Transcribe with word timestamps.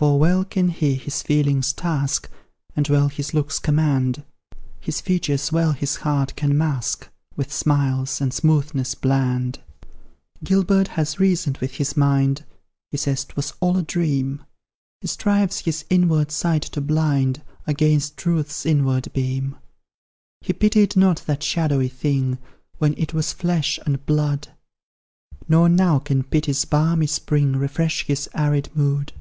For 0.00 0.18
well 0.18 0.46
can 0.46 0.68
he 0.70 0.94
his 0.94 1.20
feelings 1.20 1.74
task, 1.74 2.30
And 2.74 2.88
well 2.88 3.08
his 3.08 3.34
looks 3.34 3.58
command; 3.58 4.24
His 4.80 4.98
features 4.98 5.52
well 5.52 5.72
his 5.72 5.96
heart 5.96 6.34
can 6.36 6.56
mask, 6.56 7.10
With 7.36 7.52
smiles 7.52 8.18
and 8.18 8.32
smoothness 8.32 8.94
bland. 8.94 9.60
Gilbert 10.42 10.88
has 10.96 11.20
reasoned 11.20 11.58
with 11.58 11.72
his 11.72 11.98
mind 11.98 12.46
He 12.90 12.96
says 12.96 13.26
'twas 13.26 13.52
all 13.60 13.76
a 13.76 13.82
dream; 13.82 14.42
He 15.02 15.06
strives 15.06 15.58
his 15.58 15.84
inward 15.90 16.30
sight 16.30 16.62
to 16.62 16.80
blind 16.80 17.42
Against 17.66 18.16
truth's 18.16 18.64
inward 18.64 19.12
beam. 19.12 19.56
He 20.40 20.54
pitied 20.54 20.96
not 20.96 21.18
that 21.26 21.42
shadowy 21.42 21.88
thing, 21.90 22.38
When 22.78 22.94
it 22.96 23.12
was 23.12 23.34
flesh 23.34 23.78
and 23.84 24.06
blood; 24.06 24.48
Nor 25.46 25.68
now 25.68 25.98
can 25.98 26.22
pity's 26.22 26.64
balmy 26.64 27.06
spring 27.06 27.54
Refresh 27.56 28.06
his 28.06 28.30
arid 28.32 28.74
mood. 28.74 29.12